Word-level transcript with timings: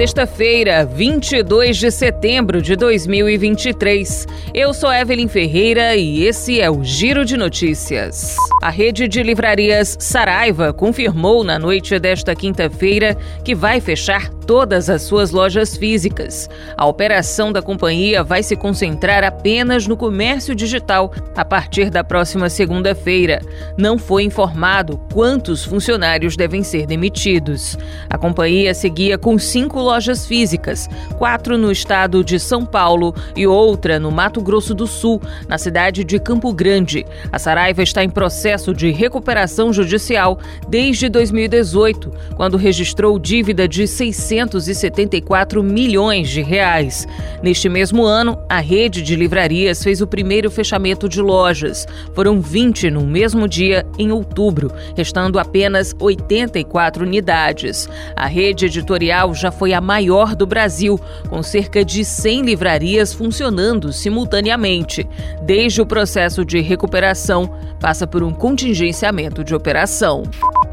Sexta-feira, 0.00 0.86
22 0.86 1.76
de 1.76 1.90
setembro 1.90 2.62
de 2.62 2.74
2023. 2.74 4.26
Eu 4.54 4.72
sou 4.72 4.90
Evelyn 4.90 5.28
Ferreira 5.28 5.94
e 5.94 6.24
esse 6.24 6.58
é 6.58 6.70
o 6.70 6.82
Giro 6.82 7.22
de 7.22 7.36
Notícias. 7.36 8.34
A 8.62 8.70
rede 8.70 9.06
de 9.06 9.22
livrarias 9.22 9.98
Saraiva 10.00 10.72
confirmou 10.72 11.44
na 11.44 11.58
noite 11.58 11.98
desta 11.98 12.34
quinta-feira 12.34 13.14
que 13.44 13.54
vai 13.54 13.78
fechar 13.78 14.30
todas 14.50 14.90
as 14.90 15.02
suas 15.02 15.30
lojas 15.30 15.76
físicas. 15.76 16.48
A 16.76 16.84
operação 16.84 17.52
da 17.52 17.62
companhia 17.62 18.24
vai 18.24 18.42
se 18.42 18.56
concentrar 18.56 19.22
apenas 19.22 19.86
no 19.86 19.96
comércio 19.96 20.54
digital 20.54 21.12
a 21.36 21.44
partir 21.44 21.88
da 21.88 22.02
próxima 22.02 22.50
segunda-feira. 22.50 23.40
Não 23.78 23.96
foi 23.96 24.24
informado 24.24 24.98
quantos 25.12 25.64
funcionários 25.64 26.36
devem 26.36 26.62
ser 26.62 26.84
demitidos. 26.84 27.78
A 28.08 28.18
companhia 28.18 28.74
seguia 28.74 29.16
com 29.16 29.38
cinco 29.38 29.78
lojas 29.90 30.24
físicas, 30.24 30.88
quatro 31.18 31.58
no 31.58 31.72
estado 31.72 32.22
de 32.22 32.38
São 32.38 32.64
Paulo 32.64 33.14
e 33.34 33.46
outra 33.46 33.98
no 33.98 34.10
Mato 34.10 34.40
Grosso 34.40 34.72
do 34.74 34.86
Sul, 34.86 35.20
na 35.48 35.58
cidade 35.58 36.04
de 36.04 36.18
Campo 36.18 36.52
Grande. 36.52 37.04
A 37.32 37.38
Saraiva 37.38 37.82
está 37.82 38.04
em 38.04 38.08
processo 38.08 38.72
de 38.72 38.90
recuperação 38.90 39.72
judicial 39.72 40.38
desde 40.68 41.08
2018, 41.08 42.12
quando 42.36 42.56
registrou 42.56 43.18
dívida 43.18 43.66
de 43.66 43.86
600 43.86 44.50
274 44.50 45.62
milhões 45.62 46.28
de 46.28 46.42
reais. 46.42 47.06
Neste 47.42 47.68
mesmo 47.68 48.04
ano, 48.04 48.38
a 48.48 48.60
rede 48.60 49.02
de 49.02 49.16
livrarias 49.16 49.82
fez 49.82 50.00
o 50.00 50.06
primeiro 50.06 50.50
fechamento 50.50 51.08
de 51.08 51.20
lojas. 51.20 51.86
Foram 52.14 52.40
20 52.40 52.90
no 52.90 53.06
mesmo 53.06 53.48
dia, 53.48 53.86
em 53.98 54.12
outubro, 54.12 54.70
restando 54.96 55.38
apenas 55.38 55.94
84 55.98 57.04
unidades. 57.04 57.88
A 58.14 58.26
rede 58.26 58.66
editorial 58.66 59.34
já 59.34 59.50
foi 59.50 59.72
a 59.72 59.79
maior 59.80 60.34
do 60.34 60.46
Brasil, 60.46 61.00
com 61.28 61.42
cerca 61.42 61.84
de 61.84 62.04
100 62.04 62.42
livrarias 62.42 63.12
funcionando 63.12 63.92
simultaneamente. 63.92 65.08
Desde 65.42 65.80
o 65.80 65.86
processo 65.86 66.44
de 66.44 66.60
recuperação, 66.60 67.50
passa 67.80 68.06
por 68.06 68.22
um 68.22 68.32
contingenciamento 68.32 69.42
de 69.42 69.54
operação. 69.54 70.24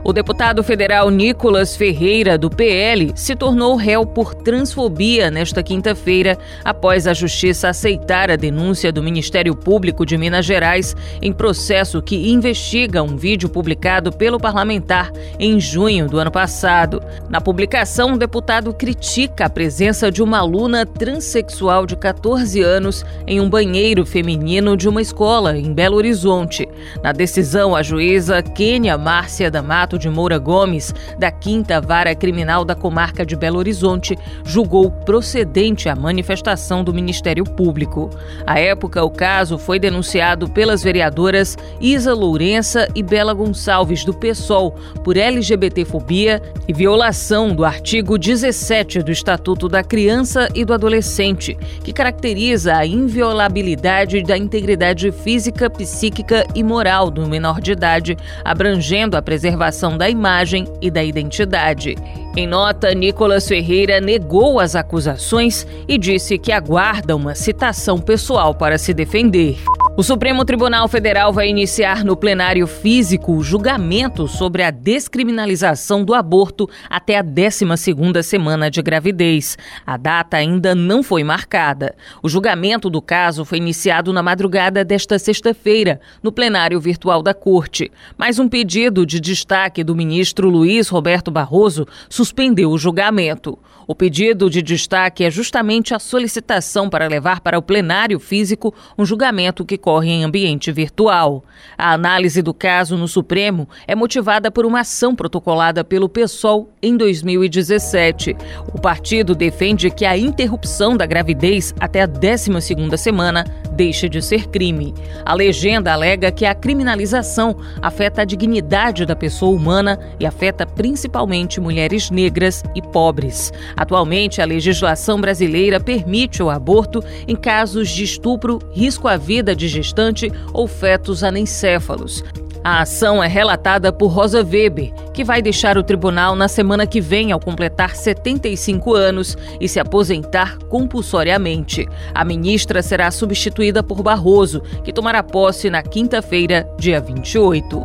O 0.07 0.13
deputado 0.13 0.63
federal 0.63 1.09
Nicolas 1.11 1.75
Ferreira, 1.75 2.37
do 2.37 2.49
PL, 2.49 3.11
se 3.13 3.35
tornou 3.35 3.75
réu 3.75 4.05
por 4.05 4.33
transfobia 4.33 5.29
nesta 5.29 5.61
quinta-feira, 5.61 6.37
após 6.63 7.05
a 7.05 7.13
Justiça 7.13 7.67
aceitar 7.67 8.31
a 8.31 8.37
denúncia 8.37 8.89
do 8.89 9.03
Ministério 9.03 9.53
Público 9.53 10.05
de 10.05 10.17
Minas 10.17 10.45
Gerais 10.45 10.95
em 11.21 11.33
processo 11.33 12.01
que 12.01 12.31
investiga 12.31 13.03
um 13.03 13.17
vídeo 13.17 13.49
publicado 13.49 14.09
pelo 14.09 14.39
parlamentar 14.39 15.11
em 15.37 15.59
junho 15.59 16.07
do 16.07 16.17
ano 16.17 16.31
passado. 16.31 17.03
Na 17.27 17.41
publicação, 17.41 18.13
o 18.13 18.17
deputado 18.17 18.73
critica 18.73 19.47
a 19.47 19.49
presença 19.49 20.09
de 20.09 20.23
uma 20.23 20.37
aluna 20.37 20.85
transexual 20.85 21.85
de 21.85 21.97
14 21.97 22.61
anos 22.61 23.05
em 23.27 23.41
um 23.41 23.49
banheiro 23.49 24.05
feminino 24.05 24.77
de 24.77 24.87
uma 24.87 25.01
escola 25.01 25.57
em 25.57 25.73
Belo 25.73 25.97
Horizonte. 25.97 26.65
Na 27.03 27.11
decisão, 27.11 27.75
a 27.75 27.83
juíza 27.83 28.41
Kênia 28.41 28.97
Márcia 28.97 29.51
D'Amato 29.51 29.96
de 29.97 30.09
Moura 30.09 30.37
Gomes, 30.37 30.93
da 31.17 31.31
Quinta 31.31 31.79
Vara 31.81 32.13
Criminal 32.15 32.63
da 32.63 32.75
Comarca 32.75 33.25
de 33.25 33.35
Belo 33.35 33.59
Horizonte, 33.59 34.17
julgou 34.43 34.91
procedente 34.91 35.89
a 35.89 35.95
manifestação 35.95 36.83
do 36.83 36.93
Ministério 36.93 37.43
Público. 37.43 38.09
À 38.45 38.59
época, 38.59 39.03
o 39.03 39.09
caso 39.09 39.57
foi 39.57 39.79
denunciado 39.79 40.49
pelas 40.49 40.83
vereadoras 40.83 41.57
Isa 41.79 42.13
Lourença 42.13 42.87
e 42.95 43.03
Bela 43.03 43.33
Gonçalves, 43.33 44.03
do 44.03 44.13
PSOL, 44.13 44.75
por 45.03 45.17
LGBTfobia 45.17 46.41
e 46.67 46.73
violação 46.73 47.55
do 47.55 47.63
artigo 47.63 48.17
17 48.17 49.01
do 49.01 49.11
Estatuto 49.11 49.67
da 49.67 49.83
Criança 49.83 50.49
e 50.53 50.65
do 50.65 50.73
Adolescente, 50.73 51.57
que 51.83 51.93
caracteriza 51.93 52.75
a 52.75 52.85
inviolabilidade 52.85 54.21
da 54.23 54.37
integridade 54.37 55.11
física, 55.11 55.69
psíquica 55.69 56.45
e 56.53 56.63
moral 56.63 57.09
do 57.09 57.27
menor 57.27 57.61
de 57.61 57.71
idade, 57.71 58.17
abrangendo 58.43 59.15
a 59.15 59.21
preservação 59.21 59.86
da 59.95 60.09
imagem 60.09 60.65
e 60.81 60.89
da 60.89 61.03
identidade. 61.03 61.95
Em 62.35 62.47
nota, 62.47 62.93
Nicolas 62.95 63.47
Ferreira 63.47 64.01
negou 64.01 64.59
as 64.59 64.75
acusações 64.75 65.67
e 65.87 65.97
disse 65.97 66.39
que 66.39 66.51
aguarda 66.51 67.15
uma 67.15 67.35
citação 67.35 67.99
pessoal 67.99 68.55
para 68.55 68.79
se 68.79 68.93
defender. 68.93 69.57
O 69.99 70.03
Supremo 70.03 70.45
Tribunal 70.45 70.87
Federal 70.87 71.33
vai 71.33 71.49
iniciar 71.49 72.05
no 72.05 72.15
plenário 72.15 72.67
físico 72.67 73.33
o 73.33 73.41
julgamento 73.41 74.27
sobre 74.27 74.61
a 74.61 74.69
descriminalização 74.69 76.05
do 76.05 76.13
aborto 76.13 76.69
até 76.87 77.17
a 77.17 77.23
12ª 77.23 78.21
semana 78.21 78.69
de 78.69 78.79
gravidez. 78.83 79.57
A 79.83 79.97
data 79.97 80.37
ainda 80.37 80.75
não 80.75 81.01
foi 81.01 81.23
marcada. 81.23 81.95
O 82.21 82.29
julgamento 82.29 82.91
do 82.91 83.01
caso 83.01 83.43
foi 83.43 83.57
iniciado 83.57 84.13
na 84.13 84.21
madrugada 84.21 84.85
desta 84.85 85.17
sexta-feira, 85.17 85.99
no 86.21 86.31
plenário 86.31 86.79
virtual 86.79 87.23
da 87.23 87.33
Corte. 87.33 87.91
Mas 88.15 88.37
um 88.37 88.47
pedido 88.47 89.03
de 89.03 89.19
destaque 89.19 89.83
do 89.83 89.95
ministro 89.95 90.47
Luiz 90.47 90.89
Roberto 90.89 91.31
Barroso 91.31 91.87
suspendeu 92.07 92.69
o 92.69 92.77
julgamento. 92.77 93.57
O 93.87 93.95
pedido 93.95 94.49
de 94.49 94.61
destaque 94.61 95.23
é 95.23 95.31
justamente 95.31 95.95
a 95.95 95.99
solicitação 95.99 96.89
para 96.89 97.07
levar 97.07 97.39
para 97.39 97.57
o 97.57 97.61
plenário 97.61 98.19
físico 98.19 98.75
um 98.97 99.05
julgamento 99.05 99.63
que 99.63 99.77
ocorre 99.87 100.09
em 100.09 100.25
ambiente 100.25 100.69
virtual. 100.69 101.45
A 101.77 101.93
análise 101.93 102.41
do 102.41 102.53
caso 102.53 102.97
no 102.97 103.07
Supremo 103.07 103.69
é 103.87 103.95
motivada 103.95 104.51
por 104.51 104.65
uma 104.65 104.81
ação 104.81 105.15
protocolada 105.15 105.81
pelo 105.81 106.09
PSOL 106.09 106.69
em 106.83 106.97
2017. 106.97 108.35
O 108.73 108.81
partido 108.81 109.33
defende 109.33 109.89
que 109.89 110.03
a 110.03 110.17
interrupção 110.17 110.97
da 110.97 111.05
gravidez 111.05 111.73
até 111.79 112.01
a 112.01 112.07
12ª 112.07 112.97
semana 112.97 113.45
deixe 113.77 114.09
de 114.09 114.21
ser 114.21 114.47
crime. 114.47 114.93
A 115.23 115.33
legenda 115.33 115.93
alega 115.93 116.31
que 116.31 116.45
a 116.45 116.53
criminalização 116.53 117.55
afeta 117.81 118.23
a 118.23 118.25
dignidade 118.25 119.05
da 119.05 119.15
pessoa 119.15 119.55
humana 119.55 119.97
e 120.19 120.25
afeta 120.25 120.65
principalmente 120.65 121.61
mulheres 121.61 122.09
negras 122.09 122.61
e 122.75 122.81
pobres. 122.81 123.53
Atualmente, 123.77 124.41
a 124.41 124.45
legislação 124.45 125.21
brasileira 125.21 125.79
permite 125.79 126.43
o 126.43 126.49
aborto 126.49 127.01
em 127.25 127.35
casos 127.35 127.89
de 127.89 128.03
estupro, 128.03 128.59
risco 128.73 129.07
à 129.07 129.15
vida 129.15 129.55
de 129.55 129.76
gestante 129.77 130.31
ou 130.53 130.67
fetos 130.67 131.23
anencéfalos. 131.23 132.23
A 132.63 132.81
ação 132.81 133.23
é 133.23 133.27
relatada 133.27 133.93
por 133.93 134.07
Rosa 134.07 134.43
Weber, 134.43 134.91
que 135.13 135.23
vai 135.23 135.41
deixar 135.41 135.77
o 135.77 135.83
tribunal 135.83 136.35
na 136.35 136.49
semana 136.49 136.85
que 136.85 136.99
vem 136.99 137.31
ao 137.31 137.39
completar 137.39 137.95
75 137.95 138.93
anos 138.93 139.37
e 139.61 139.69
se 139.69 139.79
aposentar 139.79 140.57
compulsoriamente. 140.67 141.87
A 142.13 142.25
ministra 142.25 142.81
será 142.81 143.09
substituída 143.09 143.81
por 143.81 144.03
Barroso, 144.03 144.61
que 144.83 144.91
tomará 144.91 145.23
posse 145.23 145.69
na 145.69 145.81
quinta-feira, 145.81 146.67
dia 146.77 146.99
28. 146.99 147.81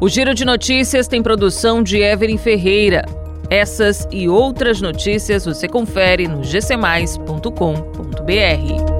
O 0.00 0.08
Giro 0.08 0.34
de 0.34 0.44
Notícias 0.44 1.06
tem 1.06 1.22
produção 1.22 1.82
de 1.82 1.98
Evelyn 1.98 2.36
Ferreira. 2.36 3.04
Essas 3.48 4.08
e 4.10 4.28
outras 4.28 4.80
notícias 4.80 5.44
você 5.44 5.68
confere 5.68 6.26
no 6.26 6.42
gcmais.com.br. 6.42 8.95